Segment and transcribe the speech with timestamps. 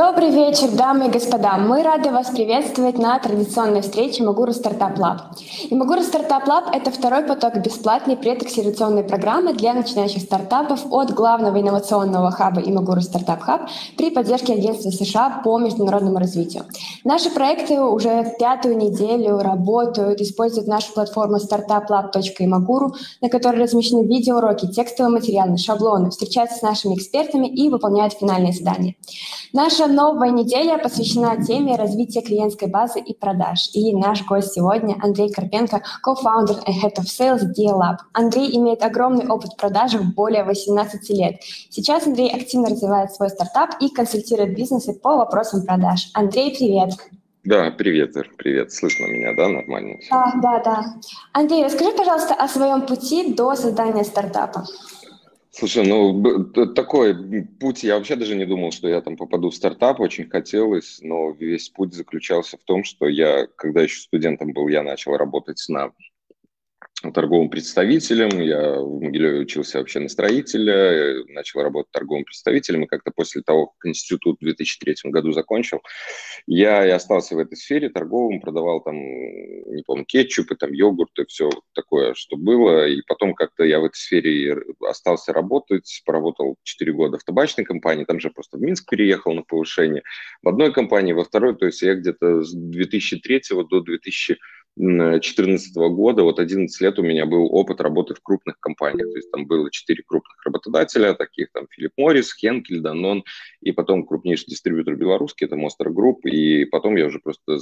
[0.00, 1.58] Добрый вечер, дамы и господа.
[1.58, 5.20] Мы рады вас приветствовать на традиционной встрече Imaguru Startup Lab.
[5.68, 12.30] Imaguru Startup Lab– это второй поток бесплатной предакселерационной программы для начинающих стартапов от главного инновационного
[12.30, 13.68] хаба Imaguru Startup Hub
[13.98, 16.64] при поддержке Агентства США по международному развитию.
[17.04, 25.12] Наши проекты уже пятую неделю работают, используют нашу платформу startuplab.imaguru, на которой размещены видеоуроки, текстовые
[25.12, 28.94] материалы, шаблоны, встречаются с нашими экспертами и выполняют финальные задания.
[29.52, 33.70] Наша новая неделя посвящена теме развития клиентской базы и продаж.
[33.74, 37.96] И наш гость сегодня Андрей Карпенко, co-founder и head of sales DLab.
[38.12, 41.40] Андрей имеет огромный опыт продажи более 18 лет.
[41.68, 46.10] Сейчас Андрей активно развивает свой стартап и консультирует бизнесы по вопросам продаж.
[46.14, 46.90] Андрей, привет!
[47.42, 48.70] Да, привет, привет.
[48.70, 49.96] Слышно меня, да, нормально?
[50.10, 50.84] Да, да, да.
[51.32, 54.66] Андрей, расскажи, пожалуйста, о своем пути до создания стартапа.
[55.52, 59.98] Слушай, ну такой путь, я вообще даже не думал, что я там попаду в стартап,
[59.98, 64.84] очень хотелось, но весь путь заключался в том, что я, когда еще студентом был, я
[64.84, 65.92] начал работать на
[67.14, 68.40] торговым представителем.
[68.40, 73.68] Я в Могилеве учился вообще на строителя, начал работать торговым представителем, и как-то после того,
[73.68, 75.80] как институт в 2003 году закончил,
[76.46, 81.50] я и остался в этой сфере торговым, продавал там, не помню, кетчупы, там, йогурты, все
[81.74, 87.18] такое, что было, и потом как-то я в этой сфере остался работать, поработал 4 года
[87.18, 90.02] в табачной компании, там же просто в Минск переехал на повышение,
[90.42, 94.38] в одной компании, во второй, то есть я где-то с 2003 до 2000
[94.76, 99.30] 2014 года, вот 11 лет у меня был опыт работы в крупных компаниях, то есть
[99.30, 103.24] там было 4 крупных работодателя, таких там Филипп Моррис, Хенкель, Данон,
[103.60, 107.58] и потом крупнейший дистрибьютор белорусский, это Monster Group, и потом я уже просто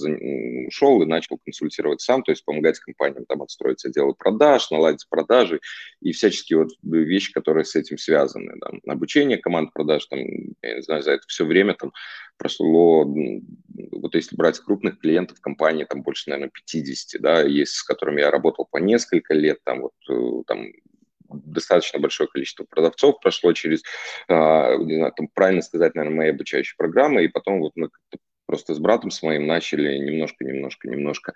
[0.67, 5.61] ушел и начал консультировать сам, то есть помогать компаниям там отстроить отделы продаж, наладить продажи
[6.01, 10.20] и всяческие вот вещи, которые с этим связаны, там, обучение команд продаж, там,
[10.62, 11.92] я не знаю, за это все время там
[12.39, 18.20] прошло, вот если брать крупных клиентов компании, там больше, наверное, 50, да, есть, с которыми
[18.20, 20.68] я работал по несколько лет, там вот э, там
[21.29, 23.83] достаточно большое количество продавцов прошло через,
[24.29, 27.90] а, не знаю, там правильно сказать, наверное, мои обучающие программы, и потом вот мы
[28.48, 31.35] просто с братом с моим начали немножко, немножко, немножко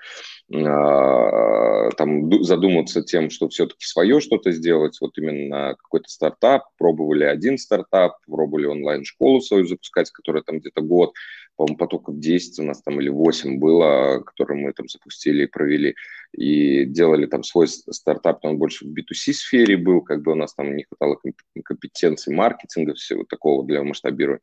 [0.50, 7.58] э, там задуматься тем, что все-таки свое что-то сделать, вот именно какой-то стартап, пробовали один
[7.58, 11.12] стартап, пробовали онлайн-школу свою запускать, которая там где-то год,
[11.56, 15.94] по-моему, потоков 10 у нас там или 8 было, которые мы там запустили и провели,
[16.32, 20.54] и делали там свой стартап, он больше в B2C сфере был, как бы у нас
[20.54, 21.18] там не хватало
[21.62, 24.40] компетенций маркетинга, всего такого для масштабирования.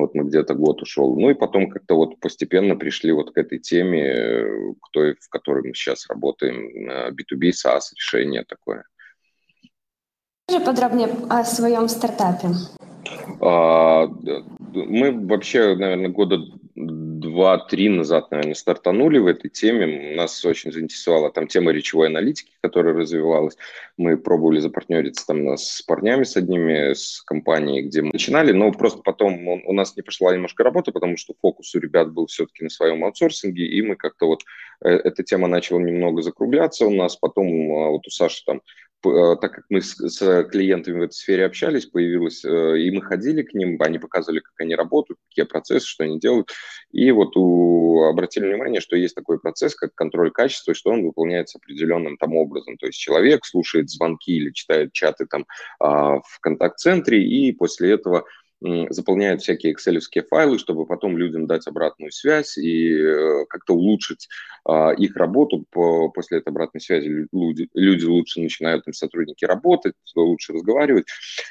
[0.00, 1.18] Вот мы где-то год ушел.
[1.18, 5.68] Ну и потом как-то вот постепенно пришли вот к этой теме, к той, в которой
[5.68, 8.84] мы сейчас работаем, B2B, SaaS решение такое.
[10.48, 12.48] Расскажи подробнее о своем стартапе.
[13.40, 16.38] А, мы вообще, наверное, года
[16.76, 20.14] два-три назад, наверное, стартанули в этой теме.
[20.14, 23.56] Нас очень заинтересовала там тема речевой аналитики, которая развивалась.
[23.96, 29.00] Мы пробовали запартнериться там с парнями, с одними, с компанией, где мы начинали, но просто
[29.02, 32.70] потом у нас не пошла немножко работа, потому что фокус у ребят был все-таки на
[32.70, 34.42] своем аутсорсинге, и мы как-то вот,
[34.84, 38.60] э, эта тема начала немного закругляться у нас, потом а, вот у Саши там
[38.95, 38.95] Э,
[39.40, 43.42] так как мы с, с клиентами в этой сфере общались, появилось, э, и мы ходили
[43.42, 46.50] к ним, они показывали, как они работают, какие процессы, что они делают,
[46.92, 51.58] и вот у, обратили внимание, что есть такой процесс, как контроль качества, что он выполняется
[51.58, 55.46] определенным там образом, то есть человек слушает звонки или читает чаты там
[55.78, 58.24] а, в контакт-центре, и после этого
[58.60, 64.28] заполняют всякие excel файлы, чтобы потом людям дать обратную связь и э, как-то улучшить
[64.64, 65.64] а, их работу.
[65.70, 71.06] По, после этой обратной связи люди, люди лучше начинают, там, сотрудники работать, лучше разговаривать.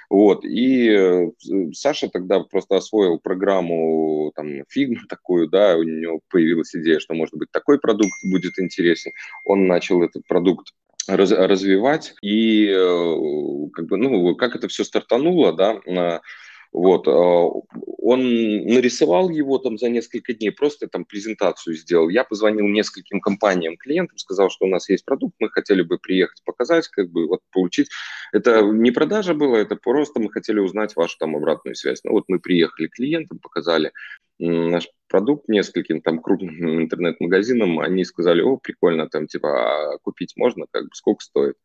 [0.10, 0.44] Вот.
[0.46, 1.32] И э,
[1.74, 7.36] Саша тогда просто освоил программу там, Figma такую, да, у него появилась идея, что, может
[7.36, 9.12] быть, такой продукт будет интересен.
[9.44, 10.70] Он начал этот продукт
[11.08, 15.80] раз, развивать и э, как бы, ну, как это все стартануло, да,
[16.72, 18.22] вот, а, он
[18.66, 22.10] нарисовал его там за несколько дней, просто там презентацию сделал.
[22.10, 26.44] Я позвонил нескольким компаниям, клиентам, сказал, что у нас есть продукт, мы хотели бы приехать
[26.44, 27.90] показать, как бы вот получить.
[28.32, 32.04] Это не продажа была, это просто мы хотели узнать вашу там обратную связь.
[32.04, 33.92] Ну вот мы приехали клиентам, показали
[34.38, 40.66] наш продукт нескольким там крупным интернет-магазинам, они сказали, о, прикольно, там типа а купить можно,
[40.72, 41.56] как бы сколько стоит.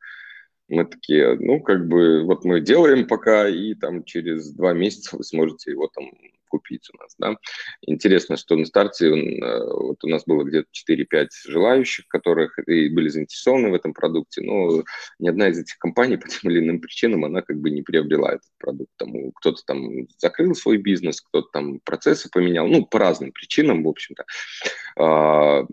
[0.70, 5.24] Мы такие, ну, как бы, вот мы делаем пока, и там через два месяца вы
[5.24, 6.04] сможете его там
[6.50, 7.36] купить у нас, да.
[7.82, 13.70] Интересно, что на старте вот у нас было где-то 4-5 желающих, которых и были заинтересованы
[13.70, 14.82] в этом продукте, но
[15.18, 18.32] ни одна из этих компаний по тем или иным причинам, она как бы не приобрела
[18.32, 18.90] этот продукт.
[18.96, 23.88] Там, кто-то там закрыл свой бизнес, кто-то там процессы поменял, ну, по разным причинам, в
[23.88, 24.24] общем-то.
[24.98, 25.64] А,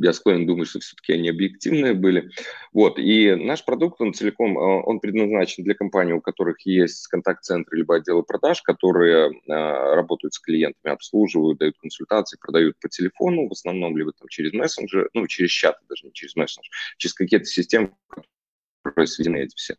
[0.00, 2.30] я склонен думать, что все-таки они объективные были.
[2.72, 7.78] Вот, и наш продукт, он целиком, а, он предназначен для компаний, у которых есть контакт-центры
[7.78, 13.52] либо отделы продаж, которые а, работают с клиентами, обслуживают, дают консультации, продают по телефону, в
[13.52, 17.92] основном либо там через мессенджер, ну, через чаты, даже не через мессенджер, через какие-то системы,
[18.82, 19.76] которые сведены эти все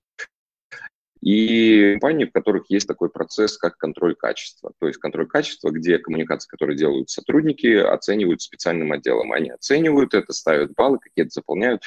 [1.21, 4.71] и компании, в которых есть такой процесс, как контроль качества.
[4.79, 9.33] То есть контроль качества, где коммуникации, которые делают сотрудники, оценивают специальным отделом.
[9.33, 11.83] Они оценивают это, ставят баллы, какие-то заполняют,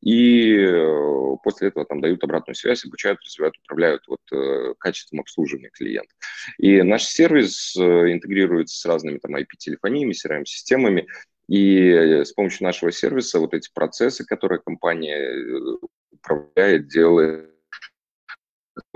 [0.00, 5.70] и э, после этого там дают обратную связь, обучают, развивают, управляют вот, э, качеством обслуживания
[5.70, 6.16] клиентов.
[6.58, 11.06] И наш сервис э, интегрируется с разными там IP-телефониями, CRM-системами,
[11.48, 15.78] и с помощью нашего сервиса вот эти процессы, которые компания
[16.12, 17.50] управляет, делает,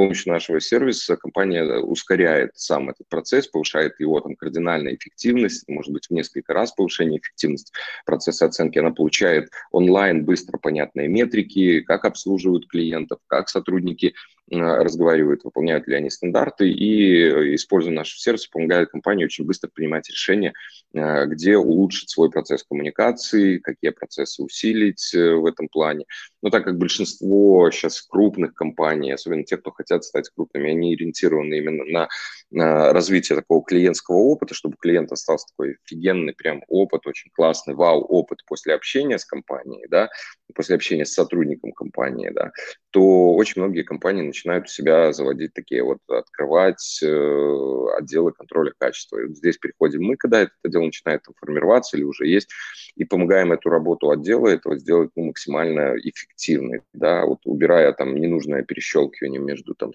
[0.02, 6.06] помощью нашего сервиса компания ускоряет сам этот процесс, повышает его там кардинально эффективность, может быть,
[6.06, 7.72] в несколько раз повышение эффективности
[8.04, 8.81] процесса оценки.
[8.81, 15.94] Она получает онлайн быстро понятные метрики, как обслуживают клиентов, как сотрудники э, разговаривают, выполняют ли
[15.94, 20.52] они стандарты, и, используя наш сервис, помогает компании очень быстро принимать решения,
[20.92, 26.04] э, где улучшить свой процесс коммуникации, какие процессы усилить э, в этом плане.
[26.42, 31.54] Но так как большинство сейчас крупных компаний, особенно те, кто хотят стать крупными, они ориентированы
[31.54, 32.08] именно на
[32.54, 38.75] развитие такого клиентского опыта, чтобы клиент остался такой офигенный прям опыт, очень классный вау-опыт после
[38.75, 40.10] общения с компанией, да,
[40.54, 42.52] после общения с сотрудником компании, да,
[42.90, 49.19] то очень многие компании начинают у себя заводить такие вот, открывать э, отделы контроля качества.
[49.19, 52.50] И вот здесь приходим мы, когда это дело начинает там, формироваться или уже есть,
[52.96, 58.62] и помогаем эту работу отдела этого сделать ну, максимально эффективной, да, вот убирая там ненужное
[58.62, 59.93] перещелкивание между там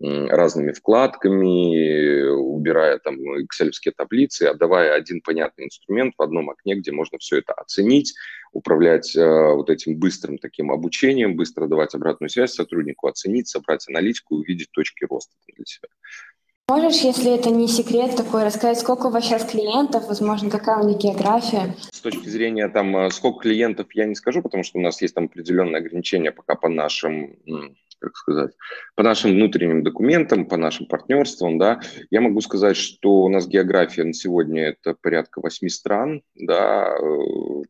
[0.00, 7.18] разными вкладками, убирая там excel таблицы, отдавая один понятный инструмент в одном окне, где можно
[7.18, 8.14] все это оценить,
[8.52, 14.36] управлять э, вот этим быстрым таким обучением, быстро давать обратную связь сотруднику, оценить, собрать аналитику
[14.36, 15.88] и увидеть точки роста для себя.
[16.68, 20.88] Можешь, если это не секрет такой, рассказать, сколько у вас сейчас клиентов, возможно, какая у
[20.88, 21.76] них география?
[21.92, 25.14] С точки зрения там, э, сколько клиентов, я не скажу, потому что у нас есть
[25.14, 27.36] там определенные ограничения пока по нашим
[28.00, 28.52] как сказать,
[28.94, 34.04] по нашим внутренним документам, по нашим партнерствам, да, я могу сказать, что у нас география
[34.04, 37.62] на сегодня это порядка восьми стран, да, э,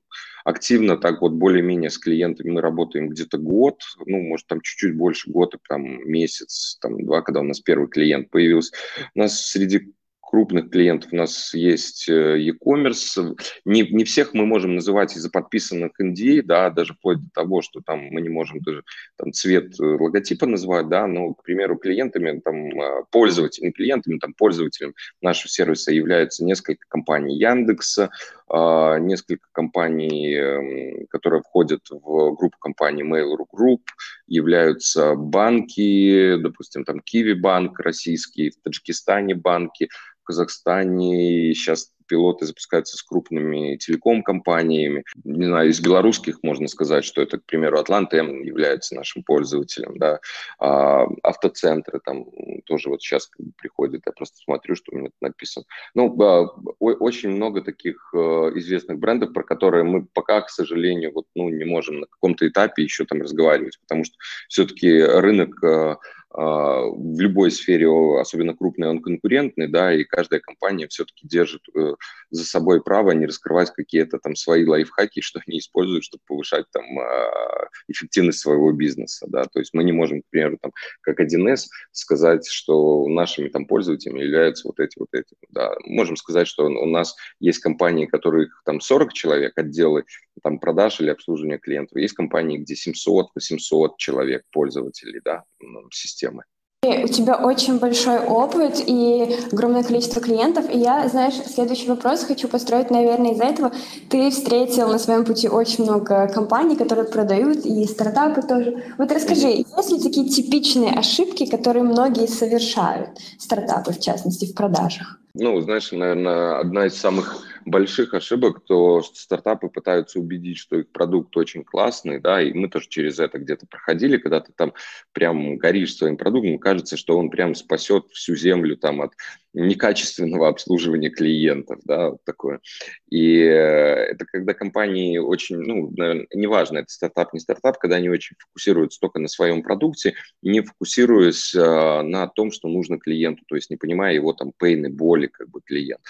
[0.45, 5.31] активно так вот более-менее с клиентами мы работаем где-то год, ну, может, там чуть-чуть больше
[5.31, 8.73] года, там месяц, там два, когда у нас первый клиент появился.
[9.15, 9.93] У нас среди
[10.27, 13.39] крупных клиентов у нас есть э, e-commerce.
[13.65, 17.81] Не, не всех мы можем называть из-за подписанных NDA, да, даже вплоть до того, что
[17.81, 18.83] там мы не можем даже
[19.17, 24.35] там, цвет э, логотипа называть, да, но, к примеру, клиентами, там, а, пользователями, клиентами, там,
[24.35, 28.11] пользователем нашего сервиса являются несколько компаний Яндекса,
[28.49, 33.81] а, несколько компаний, эм, которые входят в группу компаний Mail.ru Group,
[34.27, 39.89] являются банки, допустим, там Киви банк российский, в Таджикистане банки,
[40.27, 45.05] Казахстане сейчас пилоты запускаются с крупными телеком-компаниями.
[45.25, 49.99] Не знаю, из белорусских можно сказать, что это, к примеру, Атланта М является нашим пользователем,
[49.99, 50.21] да,
[50.59, 52.27] а, автоцентры там
[52.65, 55.67] тоже вот сейчас приходят, я просто смотрю, что у меня написано.
[55.95, 56.47] Ну, а,
[56.79, 58.19] очень много таких э,
[58.57, 62.83] известных брендов, про которые мы пока, к сожалению, вот, ну, не можем на каком-то этапе
[62.83, 64.15] еще там разговаривать, потому что
[64.49, 65.99] все-таки рынок э, а,
[66.37, 67.89] в любой сфере,
[68.21, 71.95] особенно крупный, он конкурентный, да, и каждая компания все-таки держит э,
[72.31, 76.85] за собой право не раскрывать какие-то там свои лайфхаки, что они используют, чтобы повышать там
[76.99, 81.69] а, эффективность своего бизнеса, да, то есть мы не можем, к примеру, там, как 1С
[81.93, 86.87] сказать, что нашими там пользователями являются вот эти вот эти, да, можем сказать, что у
[86.87, 90.05] нас есть компании, которых там 40 человек, отделы
[90.43, 95.45] там продаж или обслуживания клиентов, есть компании, где 700-800 человек пользователей, да,
[95.91, 96.43] системы системы.
[96.83, 100.71] У тебя очень большой опыт и огромное количество клиентов.
[100.73, 103.73] И я, знаешь, следующий вопрос хочу построить, наверное, из-за этого.
[104.09, 108.85] Ты встретил на своем пути очень много компаний, которые продают, и стартапы тоже.
[108.99, 115.19] Вот расскажи, есть ли такие типичные ошибки, которые многие совершают, стартапы, в частности, в продажах?
[115.35, 121.37] Ну, знаешь, наверное, одна из самых больших ошибок, то стартапы пытаются убедить, что их продукт
[121.37, 124.73] очень классный, да, и мы тоже через это где-то проходили, когда ты там
[125.13, 129.15] прям горишь своим продуктом, кажется, что он прям спасет всю землю там от
[129.57, 132.61] некачественного обслуживания клиентов, да, вот такое.
[133.09, 138.37] И это когда компании очень, ну, наверное, неважно, это стартап, не стартап, когда они очень
[138.39, 143.71] фокусируются только на своем продукте, не фокусируясь а, на том, что нужно клиенту, то есть
[143.71, 146.03] не понимая его там пейны, боли, как бы клиент.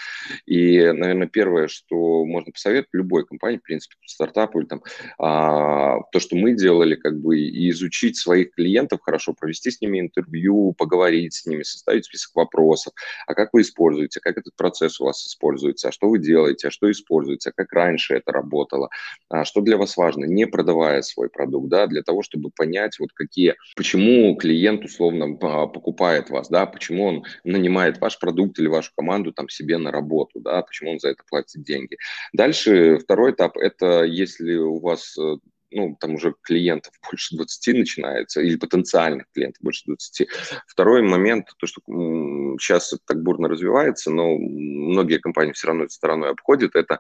[0.47, 4.83] И, наверное, первое, что можно посоветовать любой компании, в принципе, стартапу или там,
[5.19, 10.00] а, то, что мы делали, как бы, и изучить своих клиентов хорошо, провести с ними
[10.00, 12.93] интервью, поговорить с ними, составить список вопросов,
[13.26, 16.71] а как вы используете, как этот процесс у вас используется, а что вы делаете, а
[16.71, 18.88] что используется, как раньше это работало,
[19.28, 23.12] а что для вас важно, не продавая свой продукт, да, для того, чтобы понять, вот
[23.12, 28.90] какие, почему клиент условно а, покупает вас, да, почему он нанимает ваш продукт или вашу
[28.97, 31.99] команду там себе на работу, да, почему он за это платит деньги.
[32.33, 35.37] Дальше второй этап– это если у вас э,
[35.76, 40.28] ну, там уже клиентов больше 20 начинается, или потенциальных клиентов больше 20.
[40.66, 45.92] Второй момент, то, что сейчас это так бурно развивается, но многие компании все равно этой
[45.92, 46.99] стороной обходят, это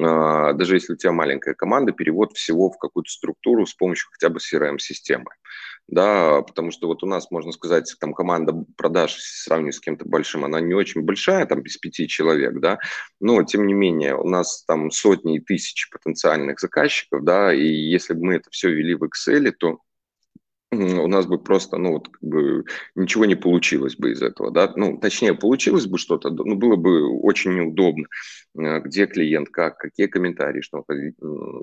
[0.00, 4.28] а, даже если у тебя маленькая команда, перевод всего в какую-то структуру с помощью хотя
[4.28, 5.30] бы CRM-системы
[5.88, 10.44] да, потому что вот у нас, можно сказать, там команда продаж, сравнивая с кем-то большим,
[10.44, 12.78] она не очень большая, там без пяти человек, да,
[13.20, 18.14] но тем не менее у нас там сотни и тысячи потенциальных заказчиков, да, и если
[18.16, 19.80] бы мы это все вели в Excel, то
[20.72, 24.72] у нас бы просто, ну, вот, как бы, ничего не получилось бы из этого, да,
[24.76, 28.06] ну, точнее, получилось бы что-то, но было бы очень неудобно,
[28.58, 30.84] э, где клиент, как, какие комментарии, что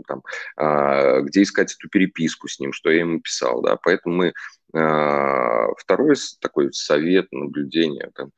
[0.08, 0.24] там,
[0.56, 4.34] а, где искать эту переписку с ним, что я ему писал, да, поэтому мы
[4.74, 8.32] Второй такой совет, наблюдение, там,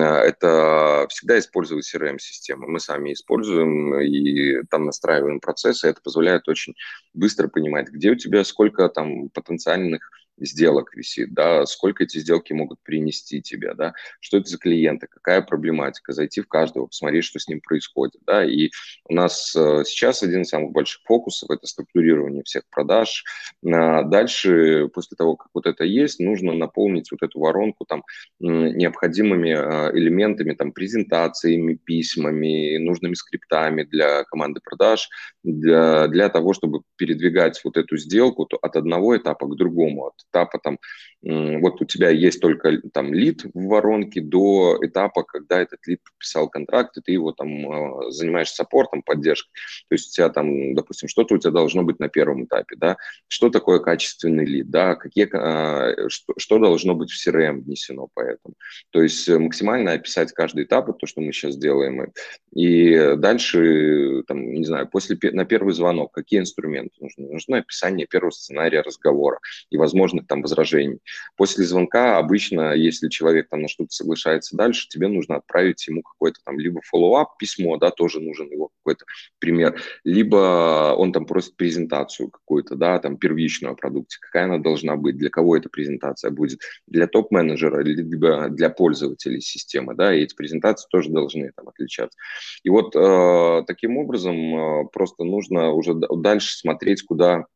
[0.00, 2.68] а, это всегда использовать CRM-систему.
[2.68, 5.88] Мы сами используем и там настраиваем процессы.
[5.88, 6.74] Это позволяет очень
[7.14, 10.08] быстро понимать, где у тебя сколько там потенциальных
[10.38, 15.42] сделок висит, да, сколько эти сделки могут принести тебе, да, что это за клиенты, какая
[15.42, 18.70] проблематика, зайти в каждого, посмотреть, что с ним происходит, да, и
[19.08, 23.24] у нас э, сейчас один из самых больших фокусов– это структурирование всех продаж.
[23.64, 28.04] А дальше, после того, как вот это есть, нужно наполнить вот эту воронку там
[28.40, 35.08] необходимыми э, элементами, там, презентациями, письмами, нужными скриптами для команды продаж,
[35.42, 40.58] для, для того, чтобы передвигать вот эту сделку от одного этапа к другому, от этапа
[40.58, 40.78] там,
[41.22, 46.48] вот у тебя есть только там лид в воронке до этапа, когда этот лид подписал
[46.48, 49.52] контракт, и ты его там а, занимаешься саппортом, поддержкой.
[49.88, 52.96] То есть у тебя там, допустим, что-то у тебя должно быть на первом этапе, да,
[53.28, 58.54] что такое качественный лид, да, какие, а, что, что должно быть в CRM внесено поэтому.
[58.90, 62.12] То есть максимально описать каждый этап, то, что мы сейчас делаем,
[62.52, 67.32] и дальше, там, не знаю, после, на первый звонок, какие инструменты нужны?
[67.32, 69.38] Нужно описание первого сценария разговора
[69.70, 69.76] и
[70.12, 70.98] возможных там возражений.
[71.36, 76.40] После звонка обычно, если человек там на что-то соглашается дальше, тебе нужно отправить ему какой-то
[76.44, 79.04] там либо follow-up письмо, да, тоже нужен его какой-то
[79.38, 84.96] пример, либо он там просит презентацию какую-то, да, там первичную о продукте, какая она должна
[84.96, 90.34] быть, для кого эта презентация будет, для топ-менеджера, либо для пользователей системы, да, и эти
[90.34, 92.18] презентации тоже должны там отличаться.
[92.64, 97.46] И вот э, таким образом э, просто нужно уже дальше смотреть, куда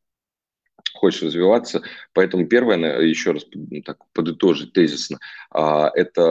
[0.97, 1.83] хочешь развиваться.
[2.13, 5.19] Поэтому первое, еще раз ну, так подытожить тезисно,
[5.51, 6.27] а, это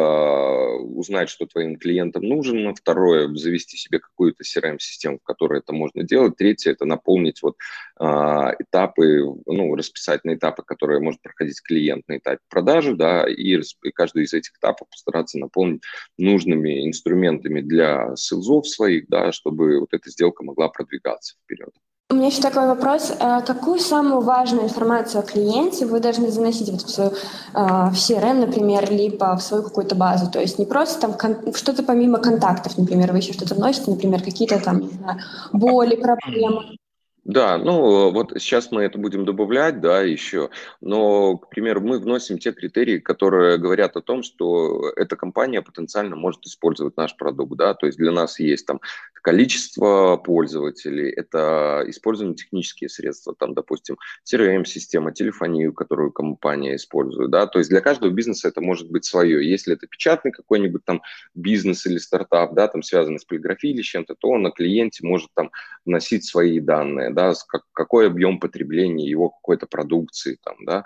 [0.80, 2.74] узнать, что твоим клиентам нужно.
[2.76, 6.36] Второе, завести себе какую-то CRM-систему, в которой это можно делать.
[6.36, 7.56] Третье, это наполнить вот
[7.98, 13.62] а, этапы, ну, расписать на этапы, которые может проходить клиент на этапе продажи, да, и
[13.94, 15.82] каждый из этих этапов постараться наполнить
[16.18, 21.72] нужными инструментами для селзов своих, да, чтобы вот эта сделка могла продвигаться вперед.
[22.12, 23.12] У меня еще такой вопрос.
[23.20, 27.14] Э, какую самую важную информацию о клиенте вы должны заносить вот в свою э,
[27.54, 30.30] в CRM, например, либо в свою какую-то базу?
[30.30, 34.60] То есть не просто там что-то помимо контактов, например, вы еще что-то вносите, например, какие-то
[34.60, 35.20] там, не знаю,
[35.52, 36.78] боли, проблемы.
[37.26, 42.38] Да, ну вот сейчас мы это будем добавлять, да, еще, но, к примеру, мы вносим
[42.38, 47.74] те критерии, которые говорят о том, что эта компания потенциально может использовать наш продукт, да,
[47.74, 48.80] то есть для нас есть там
[49.24, 57.58] количество пользователей, это использование технические средства, там, допустим, CRM-система, телефонию, которую компания использует, да, то
[57.58, 59.50] есть для каждого бизнеса это может быть свое.
[59.50, 61.02] Если это печатный какой-нибудь там
[61.34, 65.50] бизнес или стартап, да, там связанный с полиграфией или чем-то, то на клиенте может там
[65.86, 70.84] вносить свои данные, да, как, какой объем потребления его какой-то продукции, там, да.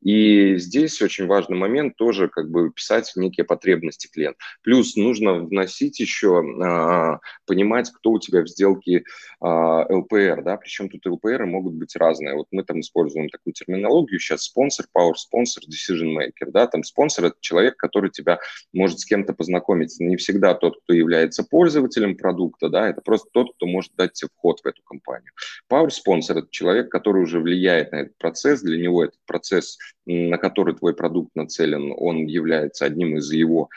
[0.00, 4.38] И здесь очень важный момент тоже как бы писать некие потребности клиента.
[4.62, 9.04] Плюс нужно вносить еще, а, понимать, кто у тебя в сделке
[9.40, 12.34] а, ЛПР, да, причем тут ЛПРы могут быть разные.
[12.34, 17.24] Вот мы там используем такую терминологию сейчас, спонсор, power спонсор, decision maker, да, там спонсор–
[17.26, 18.38] это человек, который тебя
[18.72, 19.96] может с кем-то познакомить.
[19.98, 24.28] Не всегда тот, кто является пользователем продукта, да, это просто тот, кто может дать тебе
[24.36, 25.32] вход в эту компанию.
[25.72, 30.36] Power спонсор– это человек, который уже влияет на этот процесс, для него этот процесс, на
[30.36, 33.70] который твой продукт нацелен, он является одним из его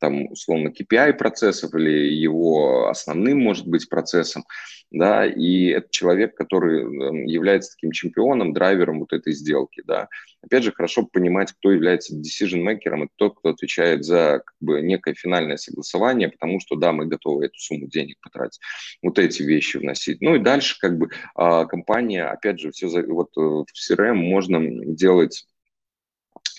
[0.00, 4.44] там, условно, KPI процессов или его основным, может быть, процессом,
[4.90, 10.08] да, и это человек, который является таким чемпионом, драйвером вот этой сделки, да.
[10.42, 15.14] Опять же, хорошо понимать, кто является decision-мейкером, это тот, кто отвечает за как бы, некое
[15.14, 18.60] финальное согласование, потому что, да, мы готовы эту сумму денег потратить,
[19.02, 20.20] вот эти вещи вносить.
[20.20, 24.60] Ну и дальше, как бы, а, компания, опять же, все, вот э, в CRM можно
[24.84, 25.46] делать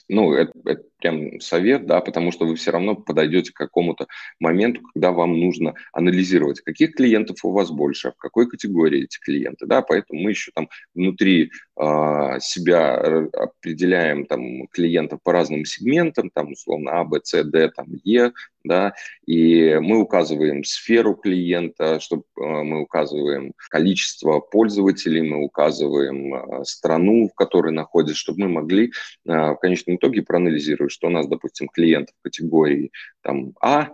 [0.10, 4.08] ну, это, это прям совет, да, потому что вы все равно подойдете к какому-то
[4.40, 9.66] моменту, когда вам нужно анализировать, каких клиентов у вас больше, в какой категории эти клиенты,
[9.66, 12.96] да, поэтому мы еще там внутри э, себя
[13.34, 18.32] определяем там клиентов по разным сегментам, там условно А, Б, С, Д, там Е,
[18.64, 18.94] да,
[19.26, 27.28] и мы указываем сферу клиента, чтобы э, мы указываем количество пользователей, мы указываем э, страну,
[27.28, 28.92] в которой находится, чтобы мы могли э,
[29.26, 33.90] в конечном итоге проанализировать, что у нас, допустим, клиентов категории там А,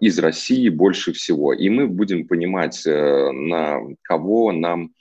[0.00, 1.54] из России больше всего.
[1.54, 4.92] И мы будем понимать, на кого нам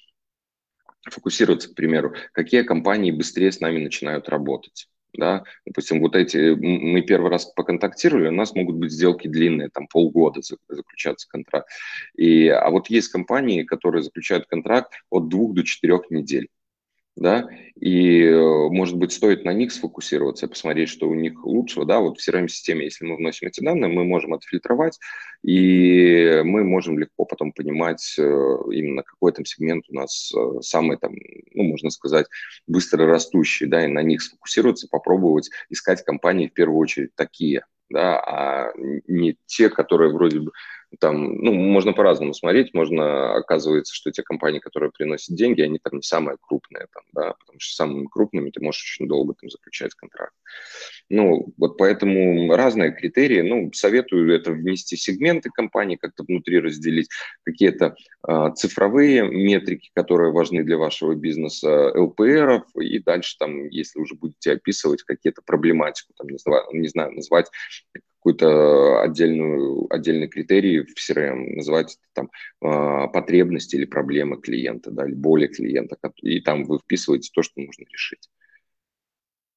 [1.01, 7.01] фокусироваться, к примеру, какие компании быстрее с нами начинают работать да, допустим, вот эти, мы
[7.01, 11.69] первый раз поконтактировали, у нас могут быть сделки длинные, там полгода заключаться контракт,
[12.15, 16.49] и, а вот есть компании, которые заключают контракт от двух до четырех недель,
[17.15, 17.47] да,
[17.79, 22.19] и, э, может быть, стоит на них сфокусироваться, посмотреть, что у них лучшего, да, вот
[22.19, 24.99] в CRM-системе, если мы вносим эти данные, мы можем отфильтровать,
[25.43, 30.97] и мы можем легко потом понимать э, именно какой там сегмент у нас э, самый
[30.97, 31.13] там,
[31.53, 32.25] ну, можно сказать,
[32.67, 38.19] быстро растущий, да, и на них сфокусироваться, попробовать искать компании в первую очередь такие, да,
[38.19, 38.71] а
[39.07, 40.51] не те, которые вроде бы
[40.99, 45.95] там, ну, можно по-разному смотреть, можно, оказывается, что те компании, которые приносят деньги, они там
[45.97, 49.93] не самые крупные, там, да, потому что самыми крупными ты можешь очень долго там заключать
[49.95, 50.33] контракт.
[51.09, 57.09] Ну, вот поэтому разные критерии, ну, советую это внести сегменты компании, как-то внутри разделить,
[57.43, 57.95] какие-то
[58.27, 64.53] э, цифровые метрики, которые важны для вашего бизнеса, ЛПРов, и дальше там, если уже будете
[64.53, 67.49] описывать какие-то проблематику, там, не знаю, не знаю назвать
[68.23, 72.29] какую-то отдельную, отдельный критерий в CRM, называть это там
[72.61, 77.59] а, потребности или проблемы клиента, да, или боли клиента, и там вы вписываете то, что
[77.59, 78.29] нужно решить.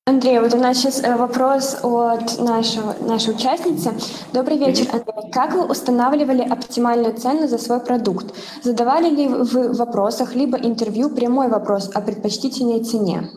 [0.08, 3.92] Андрей, вот у нас сейчас э, вопрос от нашего, нашей участницы.
[4.32, 5.32] Добрый вечер, Андрей.
[5.32, 8.34] Как вы устанавливали оптимальную цену за свой продукт?
[8.62, 13.28] Задавали ли вы в вопросах либо интервью прямой вопрос о предпочтительной цене?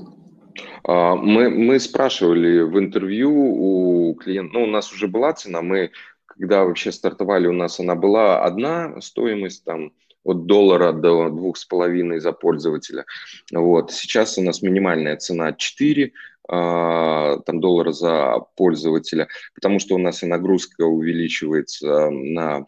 [0.83, 5.91] А, мы, мы спрашивали в интервью у клиента, ну, у нас уже была цена, мы,
[6.25, 9.91] когда вообще стартовали, у нас она была одна стоимость, там,
[10.23, 13.05] от доллара до двух с половиной за пользователя.
[13.51, 13.91] Вот.
[13.91, 16.11] Сейчас у нас минимальная цена 4
[16.47, 22.65] а, там, доллара за пользователя, потому что у нас и нагрузка увеличивается на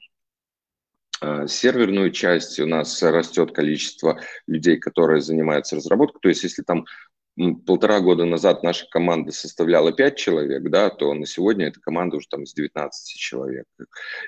[1.19, 6.19] а, серверную часть, у нас растет количество людей, которые занимаются разработкой.
[6.21, 6.85] То есть, если там
[7.65, 12.27] полтора года назад наша команда составляла 5 человек, да, то на сегодня эта команда уже
[12.27, 13.65] там с 19 человек.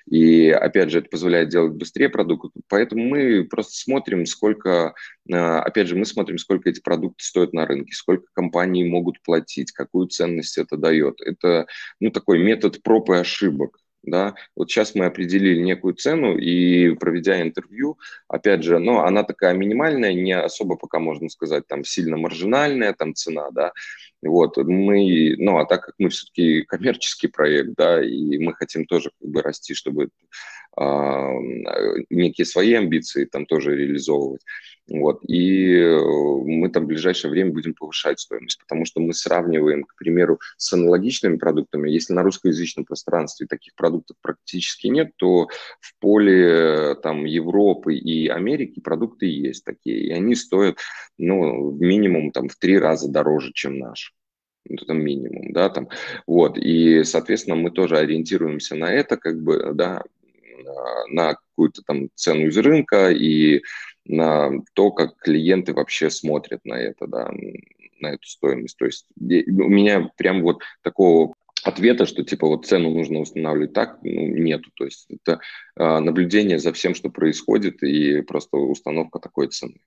[0.10, 2.54] И опять же, это позволяет делать быстрее продукт.
[2.70, 4.94] Поэтому мы просто смотрим, сколько,
[5.32, 9.72] а, опять же, мы смотрим, сколько эти продукты стоят на рынке, сколько компаний могут платить,
[9.72, 11.20] какую ценность это дает.
[11.22, 11.68] Это
[12.00, 17.42] ну, такой метод проб и ошибок да, вот сейчас мы определили некую цену и проведя
[17.42, 22.94] интервью, опять же, ну, она такая минимальная, не особо пока можно сказать там сильно маржинальная
[22.94, 23.72] там цена, да,
[24.22, 29.12] вот, мы, ну, а так как мы все-таки коммерческий проект, да, и мы хотим тоже
[29.20, 30.10] как бы расти, чтобы
[30.76, 31.32] а,
[32.10, 34.42] некие свои амбиции там тоже реализовывать.
[34.90, 35.24] Вот.
[35.24, 39.96] И э, мы там в ближайшее время будем повышать стоимость, потому что мы сравниваем, к
[39.96, 41.90] примеру, с аналогичными продуктами.
[41.90, 45.48] Если на русскоязычном пространстве таких продуктов практически нет, то
[45.80, 50.78] в поле там, Европы и Америки продукты есть такие, и они стоят
[51.18, 54.14] ну, минимум там, в три раза дороже, чем наш
[54.70, 55.90] это минимум, да, там,
[56.26, 60.04] вот, и, соответственно, мы тоже ориентируемся на это, как бы, да,
[61.10, 63.62] на какую-то там цену из рынка и
[64.06, 67.32] на то, как клиенты вообще смотрят на это, да,
[68.00, 68.78] на эту стоимость.
[68.78, 74.00] То есть у меня прям вот такого ответа, что типа вот цену нужно устанавливать так,
[74.04, 74.70] ну, нету.
[74.76, 75.40] То есть это
[75.76, 79.80] э, наблюдение за всем, что происходит, и просто установка такой цены.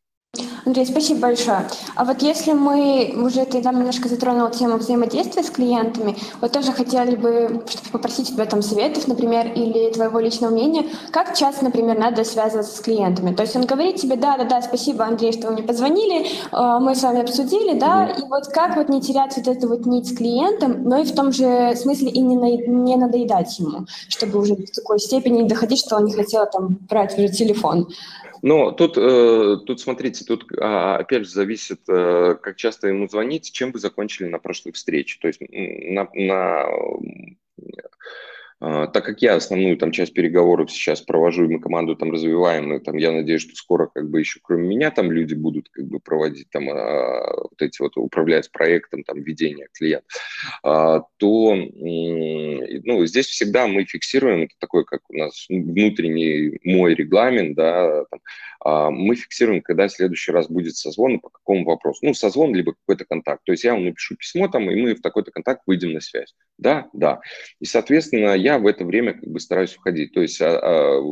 [0.64, 1.66] Андрей, спасибо большое.
[1.94, 6.72] А вот если мы, уже ты там немножко затронул тему взаимодействия с клиентами, вот тоже
[6.72, 12.24] хотели бы попросить тебя там советов, например, или твоего личного мнения, как часто, например, надо
[12.24, 13.34] связываться с клиентами.
[13.34, 16.78] То есть он говорит тебе, да, да, да, спасибо, Андрей, что вы мне позвонили, э,
[16.80, 20.08] мы с вами обсудили, да, и вот как вот не терять вот эту вот нить
[20.08, 24.54] с клиентом, но и в том же смысле и не, не надоедать ему, чтобы уже
[24.54, 27.88] в такой степени не доходить, что он не хотел там брать уже телефон.
[28.42, 33.52] Но тут, э, тут смотрите, тут а, опять же зависит, э, как часто ему звонить,
[33.52, 35.18] чем вы закончили на прошлой встрече.
[35.20, 36.66] То есть на, на
[38.58, 42.80] так как я основную там часть переговоров сейчас провожу, и мы команду там развиваем, и
[42.80, 46.00] там я надеюсь, что скоро как бы еще кроме меня там люди будут как бы
[46.00, 50.06] проводить там а, вот эти вот управлять проектом там ведения клиента,
[50.62, 57.56] а, то ну, здесь всегда мы фиксируем, это такой как у нас внутренний мой регламент,
[57.56, 58.20] да, там,
[58.90, 62.00] мы фиксируем, когда в следующий раз будет созвон по какому вопросу.
[62.02, 63.44] Ну, созвон, либо какой-то контакт.
[63.44, 66.34] То есть я вам напишу письмо там, и мы в такой-то контакт выйдем на связь.
[66.58, 67.20] Да, да.
[67.60, 70.12] И, соответственно, я в это время как бы стараюсь уходить.
[70.12, 71.02] То есть а, а,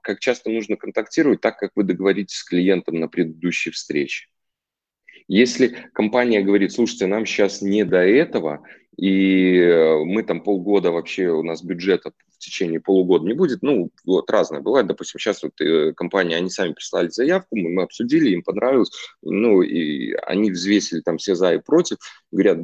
[0.00, 4.28] как часто нужно контактировать, так как вы договоритесь с клиентом на предыдущей встрече.
[5.28, 11.28] Если компания говорит, слушайте, нам сейчас не до этого, и э, мы там полгода вообще,
[11.28, 15.60] у нас бюджета в течение полугода не будет, ну, вот разное бывает, допустим, сейчас вот
[15.60, 18.90] э, компания, они сами прислали заявку, мы, мы обсудили, им понравилось,
[19.22, 21.98] ну, и они взвесили там все за и против,
[22.30, 22.58] говорят,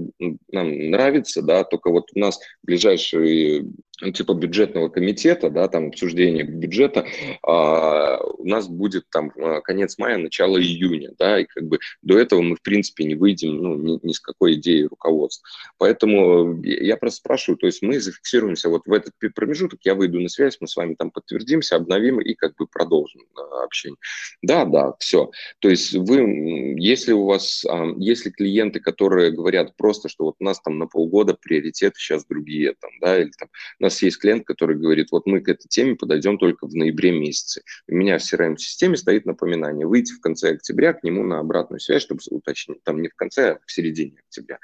[0.51, 3.65] нам нравится, да, только вот у нас ближайшие
[4.01, 7.07] ну, типа бюджетного комитета, да, там обсуждение бюджета,
[7.43, 12.19] а, у нас будет там а, конец мая, начало июня, да, и как бы до
[12.19, 15.49] этого мы, в принципе, не выйдем, ну, ни, ни с какой идеей руководства.
[15.79, 16.18] Поэтому
[16.63, 20.59] я просто спрашиваю, то есть мы зафиксируемся вот в этот промежуток, я выйду на связь,
[20.61, 23.99] мы с вами там подтвердимся, обновим и как бы продолжим а, общение.
[24.43, 25.31] Да, да, все.
[25.59, 30.45] То есть вы, если у вас, а, если клиенты, которые говорят просто, что вот у
[30.45, 34.77] нас там на полгода приоритеты сейчас другие, там, да, или там нас есть клиент, который
[34.77, 37.63] говорит, вот мы к этой теме подойдем только в ноябре месяце.
[37.89, 42.03] У меня в CRM-системе стоит напоминание выйти в конце октября к нему на обратную связь,
[42.03, 44.59] чтобы уточнить, там не в конце, а в середине октября.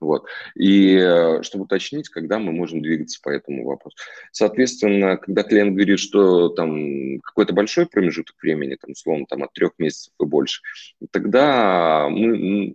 [0.00, 0.26] Вот.
[0.54, 3.96] И э, чтобы уточнить, когда мы можем двигаться по этому вопросу.
[4.32, 9.72] Соответственно, когда клиент говорит, что там какой-то большой промежуток времени, там, условно, там от трех
[9.78, 10.62] месяцев и больше,
[11.10, 12.74] тогда мы,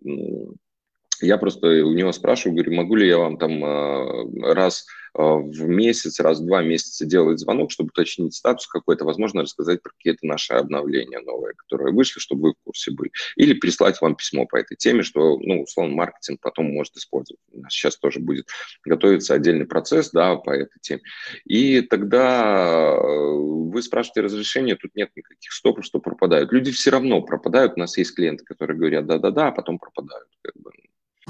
[1.26, 4.86] я просто у него спрашиваю, говорю, могу ли я вам там э, раз
[5.18, 9.82] Э, в месяц, раз в два месяца делать звонок, чтобы уточнить статус какой-то, возможно, рассказать
[9.82, 13.12] про какие-то наши обновления новые, которые вышли, чтобы вы в курсе были.
[13.38, 17.40] Или прислать вам письмо по этой теме, что, ну, условно, маркетинг потом может использовать.
[17.70, 18.50] Сейчас тоже будет
[18.84, 21.02] готовиться отдельный процесс, да, по этой теме.
[21.46, 26.52] И тогда э, вы спрашиваете разрешение, тут нет никаких стопов, что пропадают.
[26.52, 27.74] Люди все равно пропадают.
[27.78, 30.28] У нас есть клиенты, которые говорят да-да-да, а потом пропадают.
[30.42, 30.72] Как бы.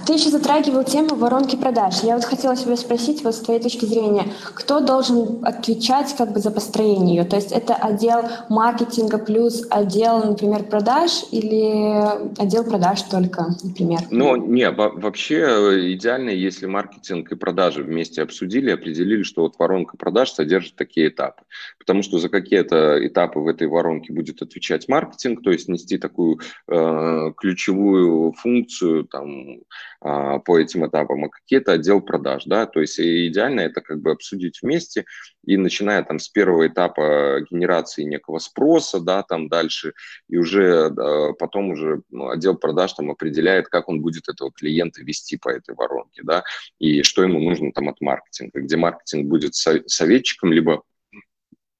[0.05, 2.03] Ты еще затрагивал тему воронки продаж.
[2.03, 6.39] Я вот хотела себя спросить, вот с твоей точки зрения, кто должен отвечать как бы
[6.41, 7.23] за построение ее?
[7.23, 14.01] То есть это отдел маркетинга плюс отдел, например, продаж или отдел продаж только, например?
[14.11, 19.97] Ну, не, вообще э, идеально, если маркетинг и продажи вместе обсудили, определили, что вот воронка
[19.97, 21.43] продаж содержит такие этапы.
[21.85, 26.39] Потому что за какие-то этапы в этой воронке будет отвечать маркетинг, то есть нести такую
[26.67, 29.59] э, ключевую функцию, там,
[30.01, 34.11] а, по этим этапам, а какие-то отдел продаж, да, то есть идеально это как бы
[34.11, 35.05] обсудить вместе
[35.45, 39.93] и начиная там с первого этапа генерации некого спроса, да, там дальше,
[40.29, 45.03] и уже да, потом уже ну, отдел продаж там определяет, как он будет этого клиента
[45.03, 46.43] вести по этой воронке, да,
[46.79, 50.83] и что ему нужно там от маркетинга, где маркетинг будет советчиком, либо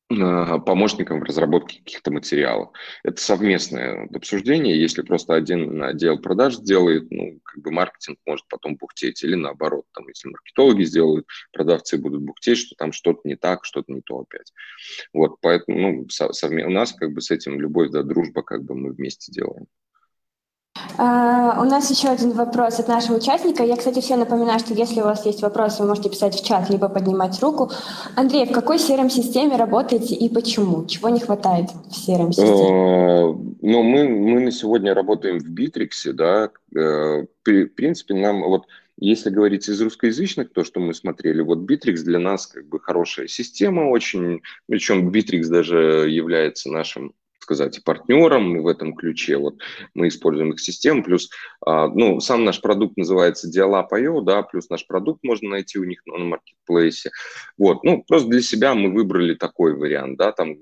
[0.08, 2.70] помощником в разработке каких-то материалов.
[3.04, 4.80] Это совместное обсуждение.
[4.80, 9.24] Если просто один отдел продаж сделает, ну, как бы маркетинг может потом бухтеть.
[9.24, 13.91] Или наоборот, там, если маркетологи сделают, продавцы будут бухтеть, что там что-то не так, что-то
[13.91, 14.54] не то опять.
[15.12, 16.65] Вот, поэтому, ну, совме...
[16.65, 19.65] у нас как бы с этим любовь да дружба как бы мы вместе делаем.
[20.98, 23.63] Uh, у нас еще один вопрос от нашего участника.
[23.63, 26.69] Я, кстати, всем напоминаю, что если у вас есть вопросы, вы можете писать в чат,
[26.69, 27.71] либо поднимать руку.
[28.15, 30.86] Андрей, в какой CRM-системе работаете и почему?
[30.86, 32.58] Чего не хватает в CRM-системе?
[32.58, 36.50] Uh, ну, мы, мы на сегодня работаем в Битриксе, да.
[36.74, 38.65] Uh, в принципе, нам вот
[38.98, 43.28] если говорить из русскоязычных, то, что мы смотрели, вот Bittrex для нас как бы хорошая
[43.28, 47.13] система очень, причем Bittrex даже является нашим
[47.45, 49.38] сказать, и партнерам в этом ключе.
[49.38, 49.60] Вот
[49.93, 51.29] мы используем их систему, плюс,
[51.63, 56.01] а, ну, сам наш продукт называется Dialab.io, да, плюс наш продукт можно найти у них
[56.08, 57.12] на маркетплейсе.
[57.58, 60.58] Вот, ну, просто для себя мы выбрали такой вариант, да, там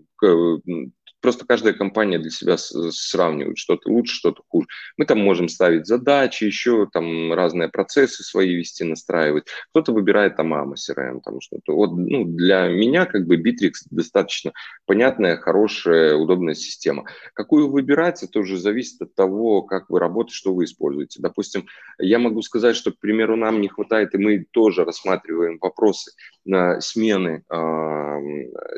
[1.24, 4.68] Просто каждая компания для себя сравнивает, что-то лучше, что-то хуже.
[4.98, 9.46] Мы там можем ставить задачи, еще там разные процессы свои вести, настраивать.
[9.70, 11.74] Кто-то выбирает там AMA CRM, там что-то.
[11.74, 14.52] Вот ну, для меня как бы Bittrex достаточно
[14.86, 17.06] понятная, хорошая, удобная система.
[17.34, 21.22] Какую выбирать, это уже зависит от того, как вы работаете, что вы используете.
[21.22, 21.68] Допустим,
[22.00, 26.12] я могу сказать, что, к примеру, нам не хватает, и мы тоже рассматриваем вопросы
[26.46, 27.44] смены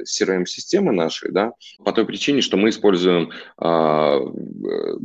[0.05, 4.19] CRM-системы нашей, да, по той причине, что мы используем э,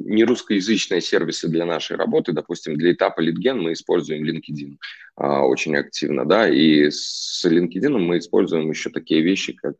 [0.04, 4.76] не русскоязычные сервисы для нашей работы, допустим, для этапа литген мы используем LinkedIn
[5.18, 9.74] э, очень активно, да, и с LinkedIn мы используем еще такие вещи, как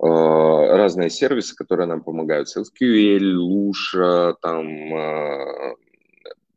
[0.00, 4.66] разные сервисы, которые нам помогают, SQL, Lusha, там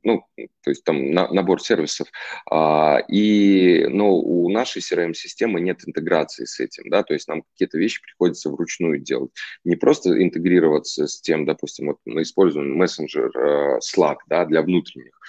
[0.07, 0.23] ну,
[0.63, 2.07] то есть там на, набор сервисов,
[2.49, 7.77] а, и, но у нашей CRM-системы нет интеграции с этим, да, то есть нам какие-то
[7.77, 9.31] вещи приходится вручную делать,
[9.65, 15.19] не просто интегрироваться с тем, допустим, вот мы используем мессенджер uh, Slack, да, для внутренних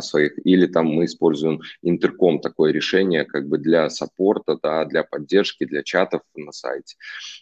[0.00, 5.64] своих, или там мы используем интерком, такое решение как бы для саппорта, да, для поддержки,
[5.64, 6.96] для чатов на сайте.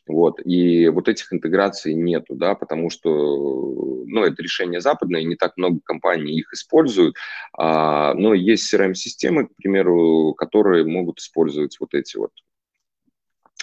[0.06, 0.40] Вот.
[0.44, 3.08] И вот этих интеграций нету, да, потому что,
[4.06, 7.16] ну, это решение западное, не так много компаний их используют,
[7.56, 12.32] а, но есть CRM-системы, к примеру, которые могут использовать вот эти вот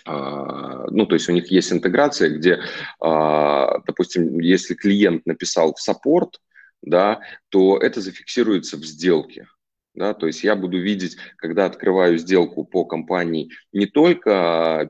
[0.07, 2.59] а, ну, то есть у них есть интеграция, где,
[2.99, 6.39] а, допустим, если клиент написал в саппорт,
[6.85, 9.47] да, то это зафиксируется в сделке.
[9.93, 14.89] Да, то есть я буду видеть, когда открываю сделку по компании, не только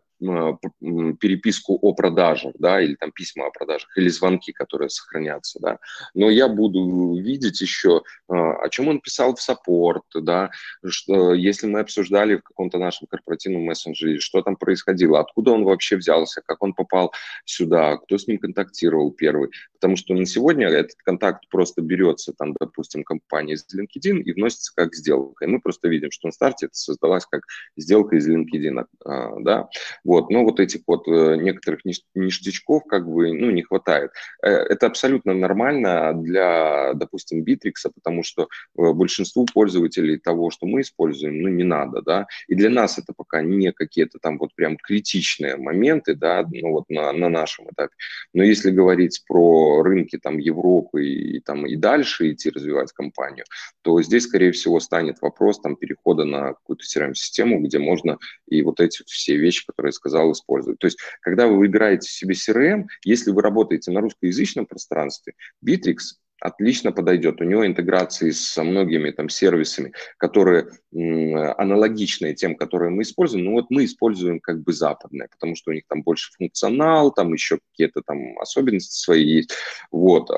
[1.20, 5.80] переписку о продажах, да, или там письма о продажах, или звонки, которые сохранятся, да,
[6.14, 10.52] но я буду видеть еще, а, о чем он писал в саппорт, да,
[10.86, 15.98] что если мы обсуждали в каком-то нашем корпоративном мессенджере, что там происходило, откуда он вообще
[15.98, 17.14] взялся, как он попал
[17.46, 22.54] сюда, кто с ним контактировал первый, потому что на сегодня этот контакт просто берется, там,
[22.60, 26.68] допустим, компания из LinkedIn и вносится как сделка, и мы просто видим, что на старте
[26.68, 27.42] это создалась как
[27.78, 29.70] сделка из LinkedIn, а, да,
[30.04, 31.82] вот, но вот этих вот э, некоторых
[32.14, 34.12] ништячков как бы, ну, не хватает.
[34.44, 40.82] Э, это абсолютно нормально для, допустим, Битрикса, потому что э, большинству пользователей того, что мы
[40.82, 44.78] используем, ну, не надо, да, и для нас это пока не какие-то там вот прям
[44.78, 47.94] критичные моменты, да, ну, вот на, на нашем этапе.
[48.34, 53.46] Но если говорить про рынки там Европы и, там и дальше идти развивать компанию,
[53.82, 58.80] то здесь, скорее всего, станет вопрос там перехода на какую-то CRM-систему, где можно и вот
[58.80, 60.80] эти все вещи, которые сказал, использовать.
[60.80, 65.34] То есть, когда вы выбираете себе CRM, если вы работаете на русскоязычном пространстве,
[65.66, 65.98] Bittrex
[66.42, 67.42] отлично подойдет.
[67.42, 73.46] У него интеграции со многими там сервисами, которые аналогичные тем, которые мы используем.
[73.46, 77.34] Но вот мы используем как бы западные, потому что у них там больше функционал, там
[77.34, 79.54] еще какие-то там особенности свои есть.
[79.92, 80.30] Вот.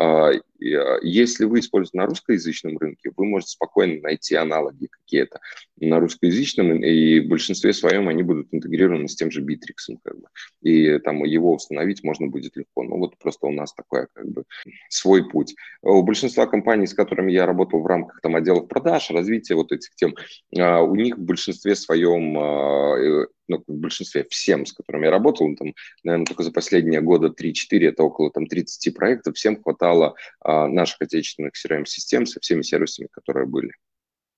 [0.59, 5.39] А, а, если вы используете на русскоязычном рынке, вы можете спокойно найти аналоги какие-то
[5.79, 9.97] на русскоязычном, и в большинстве своем они будут интегрированы с тем же Bittrex.
[10.03, 10.27] Как бы.
[10.61, 12.83] И там его установить можно будет легко.
[12.83, 14.43] Ну вот просто у нас такой как бы
[14.89, 15.55] свой путь.
[15.81, 19.93] У большинства компаний, с которыми я работал в рамках там отделов продаж, развития вот этих
[19.95, 20.15] тем,
[20.57, 25.53] а, у них в большинстве своем э, ну, в большинстве, всем, с которыми я работал,
[25.55, 27.53] там, наверное, только за последние года 3-4,
[27.87, 33.45] это около там 30 проектов, всем хватало а, наших отечественных CRM-систем со всеми сервисами, которые
[33.45, 33.71] были.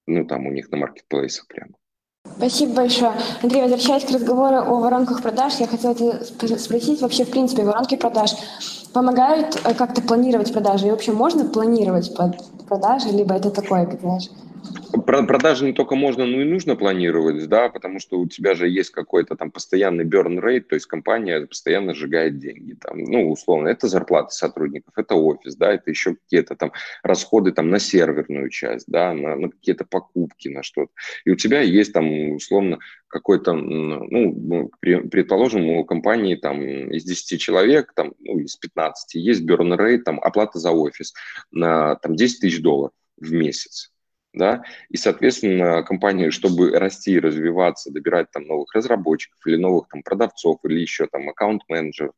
[0.08, 1.74] Ну, там у них на маркетплейсах прямо.
[2.38, 3.14] Спасибо большое.
[3.42, 7.96] Андрей, возвращаясь к разговору о воронках продаж, я хотела тебя спросить, вообще, в принципе, воронки
[7.96, 8.32] продаж
[8.94, 10.88] помогают э, как-то планировать продажи?
[10.88, 14.30] И вообще можно планировать под продажи, либо это такое, как знаешь,
[15.06, 18.90] Продажи не только можно, но и нужно планировать, да, потому что у тебя же есть
[18.90, 23.88] какой-то там постоянный burn rate, то есть компания постоянно сжигает деньги, там, ну, условно, это
[23.88, 26.72] зарплаты сотрудников, это офис, да, это еще какие-то там
[27.04, 30.92] расходы там на серверную часть, да, на, на какие-то покупки, на что-то.
[31.26, 37.94] И у тебя есть там, условно, какой-то, ну, предположим, у компании там из 10 человек,
[37.96, 41.14] там, ну, из 15 есть burn rate, там, оплата за офис
[41.52, 43.92] на там 10 тысяч долларов в месяц
[44.34, 50.04] да, и, соответственно, компания, чтобы расти и развиваться, добирать там новых разработчиков или новых там
[50.04, 52.14] продавцов или еще там аккаунт-менеджеров,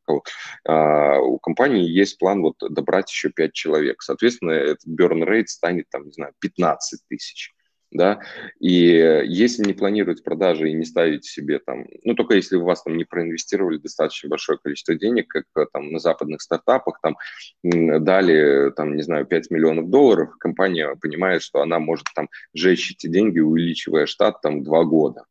[0.66, 4.02] а, у компании есть план вот добрать еще 5 человек.
[4.02, 7.52] Соответственно, этот burn rate станет там, не знаю, 15 тысяч
[7.92, 8.20] да,
[8.58, 12.82] и если не планировать продажи и не ставить себе там, ну, только если у вас
[12.82, 17.16] там не проинвестировали достаточно большое количество денег, как э, там на западных стартапах, там
[17.62, 23.06] дали, там, не знаю, 5 миллионов долларов, компания понимает, что она может там жечь эти
[23.06, 25.24] деньги, увеличивая штат там два года,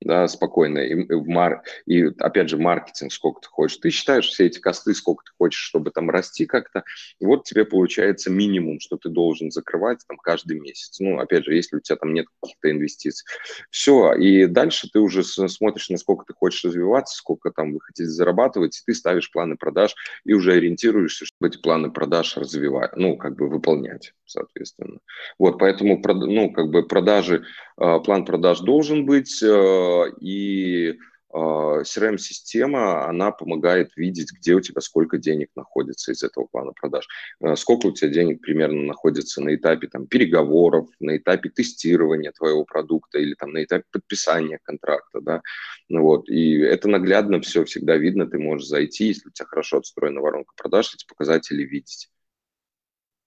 [0.00, 0.78] да, спокойно.
[0.78, 1.62] И, в мар...
[1.86, 3.78] и опять же, маркетинг, сколько ты хочешь.
[3.78, 6.84] Ты считаешь все эти косты, сколько ты хочешь, чтобы там расти как-то.
[7.18, 11.00] И вот тебе получается минимум, что ты должен закрывать там каждый месяц.
[11.00, 13.26] Ну, опять же, если у тебя там нет каких-то инвестиций.
[13.70, 18.78] Все, и дальше ты уже смотришь, насколько ты хочешь развиваться, сколько там вы хотите зарабатывать,
[18.78, 23.36] и ты ставишь планы продаж и уже ориентируешься, чтобы эти планы продаж развивать, ну, как
[23.36, 24.98] бы выполнять, соответственно.
[25.38, 27.44] Вот, поэтому, ну, как бы продажи,
[27.76, 29.87] а, план продаж должен быть, а,
[30.20, 30.98] и
[31.30, 37.06] CRM-система, а, она помогает видеть, где у тебя сколько денег находится из этого плана продаж,
[37.40, 42.64] а, сколько у тебя денег примерно находится на этапе там, переговоров, на этапе тестирования твоего
[42.64, 45.20] продукта или там, на этапе подписания контракта.
[45.20, 45.42] Да?
[45.88, 46.28] Ну, вот.
[46.30, 50.54] И это наглядно все всегда видно, ты можешь зайти, если у тебя хорошо отстроена воронка
[50.56, 52.08] продаж, эти показатели видеть.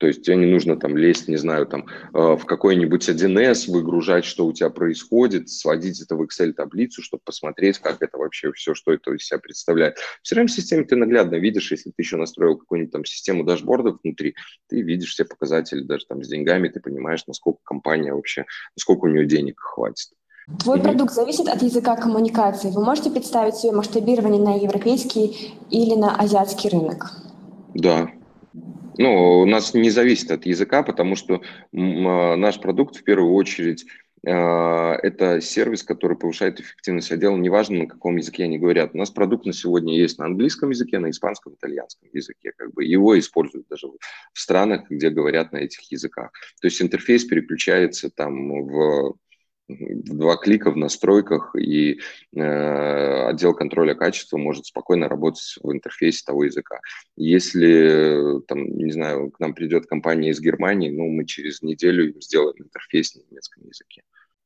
[0.01, 4.25] То есть тебе не нужно там лезть, не знаю, там э, в какой-нибудь 1С, выгружать,
[4.25, 8.93] что у тебя происходит, сводить это в Excel-таблицу, чтобы посмотреть, как это вообще все, что
[8.93, 9.99] это из себя представляет.
[10.23, 14.33] В CRM-системе ты наглядно видишь, если ты еще настроил какую-нибудь там систему дашбордов внутри,
[14.69, 19.07] ты видишь все показатели даже там с деньгами, ты понимаешь, насколько компания вообще, насколько у
[19.07, 20.09] нее денег хватит.
[20.63, 22.71] Твой mm продукт зависит от языка коммуникации.
[22.71, 27.11] Вы можете представить себе масштабирование на европейский или на азиатский рынок?
[27.75, 28.09] Да,
[28.97, 31.41] ну, у нас не зависит от языка, потому что
[31.73, 33.85] а, наш продукт в первую очередь
[34.25, 38.91] а, это сервис, который повышает эффективность отдела, неважно, на каком языке они говорят.
[38.93, 42.51] У нас продукт на сегодня есть на английском языке, на испанском, итальянском языке.
[42.55, 46.31] Как бы его используют даже в странах, где говорят на этих языках.
[46.61, 49.15] То есть интерфейс переключается там в
[49.79, 51.99] два клика в настройках, и
[52.35, 56.79] э, отдел контроля качества может спокойно работать в интерфейсе того языка.
[57.17, 62.21] Если, там, не знаю, к нам придет компания из Германии, ну, мы через неделю им
[62.21, 64.01] сделаем интерфейс на немецком языке.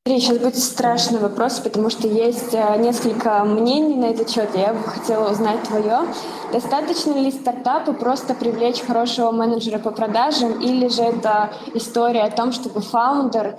[0.07, 4.51] Сейчас будет страшный вопрос, потому что есть э, несколько мнений на этот счет.
[4.53, 6.01] Я бы хотела узнать твое.
[6.51, 12.51] Достаточно ли стартапу просто привлечь хорошего менеджера по продажам, или же это история о том,
[12.51, 13.57] чтобы фаундер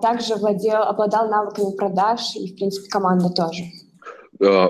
[0.00, 3.64] также владел, обладал навыками продаж и, в принципе, команда тоже.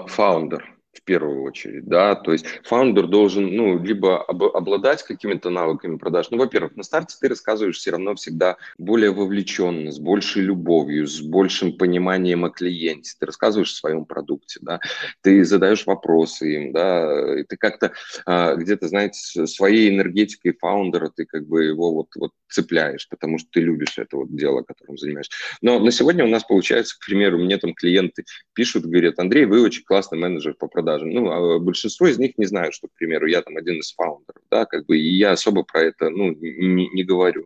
[0.09, 0.65] Founder
[1.01, 6.31] в первую очередь, да, то есть founder должен, ну, либо об, обладать какими-то навыками продаж.
[6.31, 11.21] Ну, во-первых, на старте ты рассказываешь все равно всегда более вовлеченно, с большей любовью, с
[11.21, 13.13] большим пониманием о клиенте.
[13.19, 14.81] Ты рассказываешь о своем продукте, да,
[15.23, 17.93] ты задаешь вопросы им, да, и ты как-то
[18.27, 23.39] а, где-то, знаете, своей энергетикой founder а ты как бы его вот, вот цепляешь, потому
[23.39, 25.33] что ты любишь это вот дело, которым занимаешься.
[25.63, 29.63] Но на сегодня у нас получается, к примеру, мне там клиенты пишут, говорят, Андрей, вы
[29.63, 31.00] очень классный менеджер по продажам.
[31.07, 34.43] Ну, а большинство из них не знают, что, к примеру, я там один из фаундеров,
[34.51, 37.45] да, как бы, и я особо про это, ну, не, не говорю.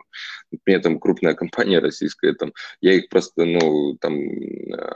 [0.67, 4.19] Мне там крупная компания российская, там, я их просто, ну, там,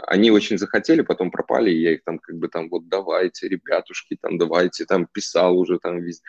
[0.07, 4.17] они очень захотели, потом пропали, и я их там, как бы, там, вот, давайте, ребятушки,
[4.21, 6.23] там, давайте, там, писал уже, там, везде.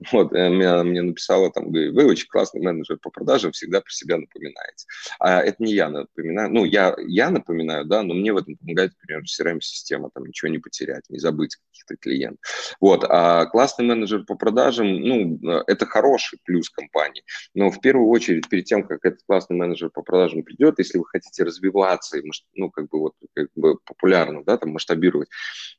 [0.12, 4.18] Вот, она мне написала, там, говорит, вы очень классный менеджер по продажам всегда про себя
[4.18, 4.86] напоминаете.
[5.18, 6.50] А это не я напоминаю.
[6.50, 10.58] Ну, я, я напоминаю, да, но мне в этом помогает, например, CRM-система, там ничего не
[10.58, 12.40] потерять, не забыть каких-то клиентов.
[12.80, 13.04] Вот.
[13.08, 17.22] А классный менеджер по продажам, ну, это хороший плюс компании.
[17.54, 21.04] Но в первую очередь, перед тем, как этот классный менеджер по продажам придет, если вы
[21.06, 22.20] хотите развиваться
[22.54, 25.28] ну, как бы вот как бы популярно, да, там масштабировать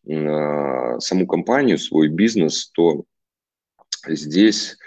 [0.08, 3.04] э, саму компанию, свой бизнес, то
[4.08, 4.78] здесь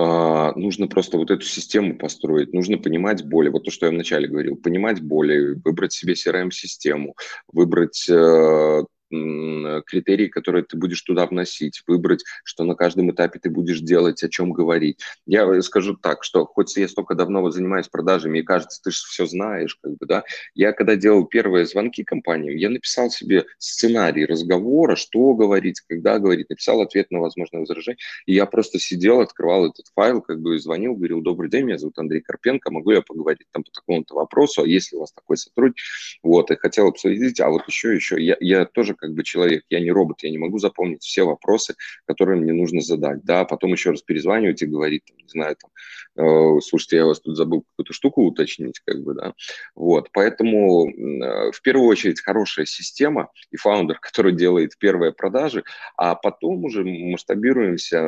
[0.00, 3.48] а, нужно просто вот эту систему построить, нужно понимать боли.
[3.48, 7.16] Вот то, что я вначале говорил, понимать боли, выбрать себе CRM-систему,
[7.48, 13.80] выбрать э, критерии, которые ты будешь туда вносить, выбрать, что на каждом этапе ты будешь
[13.80, 15.00] делать, о чем говорить.
[15.26, 19.26] Я скажу так, что хоть я столько давно занимаюсь продажами, и кажется, ты же все
[19.26, 24.96] знаешь, как бы, да, я когда делал первые звонки компаниям, я написал себе сценарий разговора,
[24.96, 29.86] что говорить, когда говорить, написал ответ на возможное возражение, и я просто сидел, открывал этот
[29.94, 33.64] файл, как бы, звонил, говорил, добрый день, меня зовут Андрей Карпенко, могу я поговорить там
[33.64, 35.76] по такому-то вопросу, а если у вас такой сотрудник,
[36.22, 39.80] вот, и хотел обсудить, а вот еще, еще, я, я тоже как бы человек, я
[39.80, 41.74] не робот, я не могу запомнить все вопросы,
[42.06, 46.24] которые мне нужно задать, да, потом еще раз перезванивать и говорить, там, не знаю, там,
[46.24, 49.34] э, слушайте, я вас тут забыл какую-то штуку уточнить, как бы, да,
[49.74, 55.64] вот, поэтому э, в первую очередь хорошая система и фаундер, который делает первые продажи,
[55.96, 58.02] а потом уже масштабируемся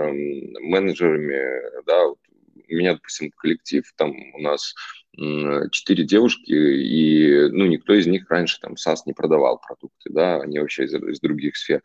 [0.60, 2.08] менеджерами, да,
[2.70, 4.74] у меня, допустим, коллектив, там у нас
[5.16, 10.58] четыре девушки, и ну, никто из них раньше там САС не продавал продукты, да, они
[10.58, 11.82] вообще из, из других сфер.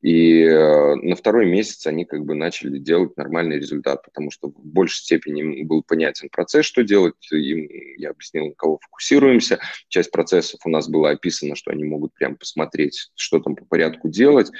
[0.00, 4.64] И э, на второй месяц они как бы начали делать нормальный результат, потому что в
[4.64, 9.58] большей степени был понятен процесс, что делать, им я объяснил, на кого фокусируемся,
[9.88, 14.08] часть процессов у нас была описана, что они могут прям посмотреть, что там по порядку
[14.08, 14.52] делать,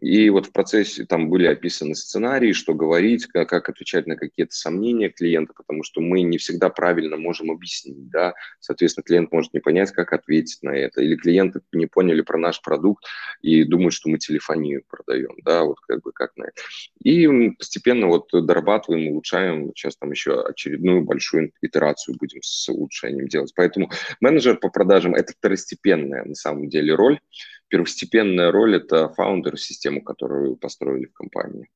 [0.00, 4.54] и вот в процессе там были описаны сценарии, что говорить, как, как отвечать на какие-то
[4.54, 9.60] сомнения клиента, потому что мы не всегда правильно можем объяснить, да, соответственно, клиент может не
[9.60, 13.04] понять, как ответить на это, или клиенты не поняли про наш продукт
[13.42, 16.62] и думают, что мы телефонию продаем, да, вот как бы как на это.
[17.02, 23.52] И постепенно вот дорабатываем, улучшаем, сейчас там еще очередную большую итерацию будем с улучшением делать.
[23.54, 23.90] Поэтому
[24.20, 27.20] менеджер по продажам– это второстепенная на самом деле роль,
[27.68, 31.68] первостепенная роль– это фаундер систему, которую построили в компании.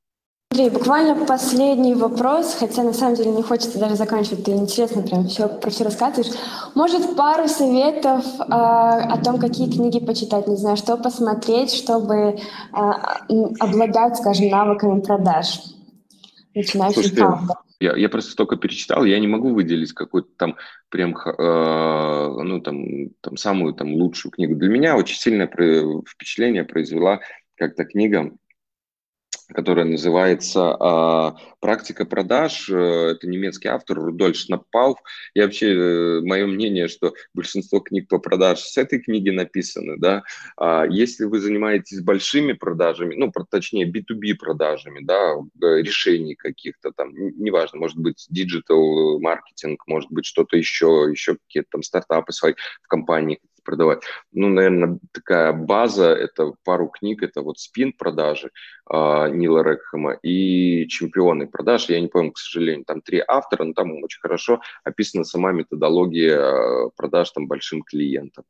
[0.53, 5.27] Андрей, буквально последний вопрос, хотя на самом деле не хочется даже заканчивать, ты интересно прям
[5.27, 6.31] все про все рассказываешь.
[6.75, 12.37] Может, пару советов э, о том, какие книги почитать, не знаю, что посмотреть, чтобы э,
[13.61, 15.59] обладать, скажем, навыками продаж
[16.55, 17.49] фаундером?
[17.81, 20.57] Я, я просто столько перечитал, я не могу выделить какую-то там
[20.91, 24.55] прям, э, ну, там, там, самую там лучшую книгу.
[24.57, 27.21] Для меня очень сильное впечатление произвела
[27.57, 28.33] как-то книга
[29.53, 32.69] которая называется а, «Практика продаж».
[32.69, 34.99] Э, это немецкий автор Рудольф Шнаппауф.
[35.35, 39.97] И вообще, э, мое мнение, что большинство книг по продаж с этой книги написаны.
[39.99, 40.25] Да?
[40.57, 47.13] А если вы занимаетесь большими продажами, ну, точнее, B2B продажами, да, э, решений каких-то там,
[47.15, 52.89] неважно, может быть, digital маркетинг, может быть, что-то еще, еще какие-то там стартапы свои в
[52.89, 54.03] компании продавать.
[54.33, 58.51] Ну, наверное, такая база, это пару книг, это вот «Спин продажи»
[58.91, 61.89] э, Нила Рекхэма и «Чемпионы продаж».
[61.89, 66.39] Я не помню, к сожалению, там три автора, но там очень хорошо описана сама методология
[66.39, 68.45] а, продаж там большим клиентам.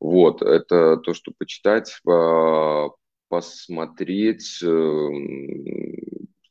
[0.00, 2.88] Вот, это то, что почитать, э,
[3.28, 5.08] посмотреть, э,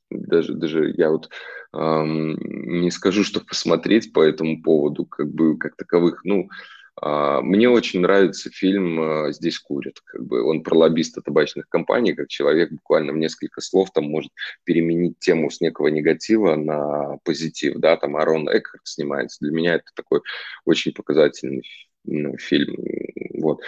[0.10, 1.30] даже, даже я вот
[1.74, 2.38] эм,
[2.82, 6.56] не скажу, что посмотреть по этому поводу, как бы, как таковых, ну, а,
[7.00, 10.00] мне очень нравится фильм а, «Здесь курят».
[10.04, 14.32] Как бы он про лоббиста табачных компаний, как человек буквально в несколько слов там может
[14.66, 17.76] переменить тему с некого негатива на позитив.
[17.78, 19.38] Да, там Арон Экхарт снимается.
[19.42, 20.22] Для меня это такой
[20.66, 21.64] очень показательный
[22.04, 22.76] ну, фильм.
[23.36, 23.62] Вот.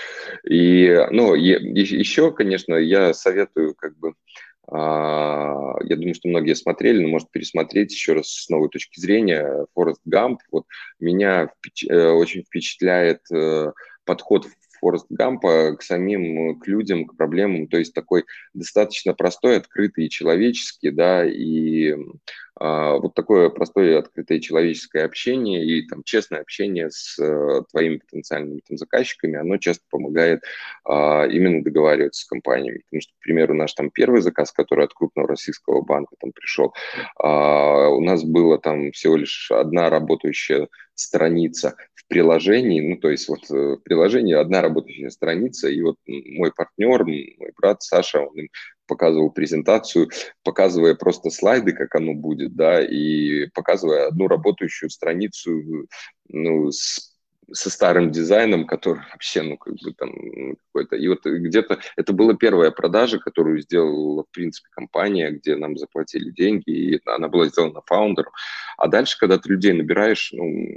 [0.47, 4.13] И, ну, еще, конечно, я советую как бы а,
[4.71, 9.65] я думаю, что многие смотрели, но может пересмотреть еще раз с новой точки зрения.
[9.73, 10.41] Форест Гамп.
[10.51, 10.65] Вот
[10.99, 11.49] меня
[11.89, 13.71] э, очень впечатляет э,
[14.05, 14.47] подход
[14.83, 20.09] Форест Гампа к самим, к людям, к проблемам, то есть такой достаточно простой, открытый и
[20.09, 21.97] человеческий, да, и а,
[22.59, 28.77] вот такое простое, открытое человеческое общение и там честное общение с а, твоими потенциальными там,
[28.77, 30.43] заказчиками, оно часто помогает
[30.85, 32.83] а, именно договариваться с компаниями.
[32.89, 36.73] Потому что, к примеру, наш там первый заказ, который от крупного российского банка там пришел,
[37.17, 43.27] а, у нас было там всего лишь одна работающая страница в приложении, ну, то есть
[43.27, 48.37] вот э, в приложении одна работающая страница, и вот мой партнер, мой брат Саша, он
[48.37, 48.49] им
[48.87, 50.09] показывал презентацию,
[50.43, 55.87] показывая просто слайды, как оно будет, да, и показывая одну работающую страницу,
[56.29, 57.13] ну, с
[57.51, 60.11] со старым дизайном, который вообще, ну, как бы там
[60.55, 60.95] какой-то...
[60.95, 66.31] И вот где-то это была первая продажа, которую сделала, в принципе, компания, где нам заплатили
[66.31, 68.31] деньги, и она была сделана фаундером.
[68.77, 70.67] А дальше, когда ты людей набираешь, ну,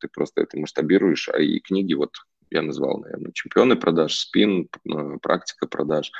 [0.00, 2.12] ты просто это масштабируешь, а и книги вот
[2.50, 6.10] я назвал, наверное, чемпионы продаж, спин, э, практика продаж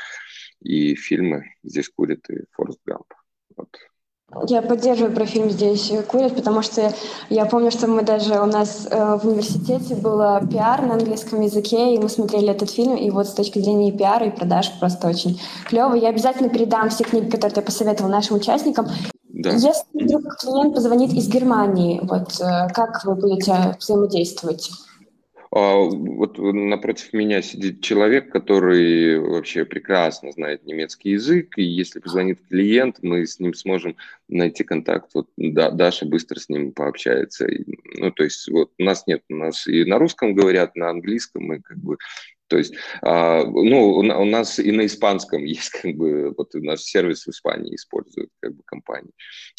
[0.63, 3.07] и фильмы «Здесь курит» и «Форест Гамп».
[3.57, 3.69] Вот.
[4.47, 6.93] Я поддерживаю про фильм «Здесь курят», потому что
[7.31, 11.95] я помню, что мы даже у нас э, в университете было пиар на английском языке,
[11.95, 15.41] и мы смотрели этот фильм, и вот с точки зрения пиара и продаж просто очень
[15.65, 15.95] клево.
[15.95, 18.89] Я обязательно передам все книги, которые ты посоветовал нашим участникам.
[19.31, 19.51] Да.
[19.51, 24.71] Если вдруг клиент позвонит из Германии, вот э, как вы будете взаимодействовать?
[25.59, 32.39] А, вот напротив меня сидит человек, который вообще прекрасно знает немецкий язык, и если позвонит
[32.49, 33.97] клиент, мы с ним сможем
[34.29, 35.11] найти контакт.
[35.15, 37.49] Вот да, Даша быстро с ним пообщается.
[37.97, 41.43] Ну, то есть вот у нас нет, у нас и на русском говорят, на английском,
[41.43, 41.97] мы как бы
[42.49, 46.83] то есть, а, ну, у, нас и на испанском есть, как бы, вот у нас
[46.83, 49.13] сервис в Испании используют, как бы, компании.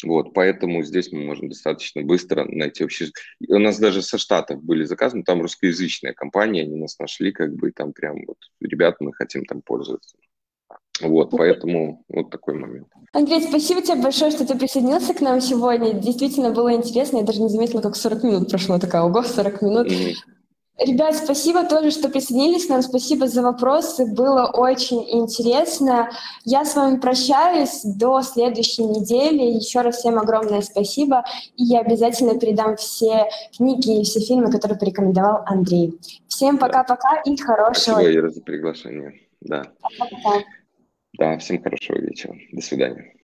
[0.04, 3.06] Вот, поэтому здесь мы можем достаточно быстро найти вообще...
[3.48, 7.54] У нас даже со Штатов были заказы, но там русскоязычная компания, они нас нашли, как
[7.54, 10.16] бы, там прям вот, ребята, мы хотим там пользоваться.
[11.00, 12.88] Вот, поэтому вот такой момент.
[13.12, 15.94] Андрей, спасибо тебе большое, что ты присоединился к нам сегодня.
[15.94, 17.18] Действительно было интересно.
[17.18, 18.78] Я даже не заметила, как 40 минут прошло.
[18.78, 19.90] Такая, ого, 40 минут.
[19.90, 20.14] Mm-hmm.
[20.80, 22.80] Ребят, спасибо тоже, что присоединились к нам.
[22.80, 24.06] Спасибо за вопросы.
[24.06, 26.08] Было очень интересно.
[26.44, 29.42] Я с вами прощаюсь до следующей недели.
[29.42, 31.22] Еще раз всем огромное спасибо.
[31.56, 35.98] И я обязательно передам все книги и все фильмы, которые порекомендовал Андрей.
[36.28, 37.96] Всем пока-пока и хорошего.
[37.96, 39.20] Спасибо, Ира, за приглашение.
[39.42, 39.64] Да.
[39.82, 40.44] Пока-пока.
[41.18, 42.34] Да, всем хорошего вечера.
[42.52, 43.14] До свидания.